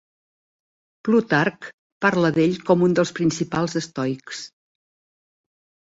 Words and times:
Plutarc 1.07 1.67
parla 2.05 2.33
d'ell 2.37 2.57
com 2.71 2.87
un 2.89 2.97
dels 3.01 3.13
principals 3.21 3.77
estoics. 3.85 4.45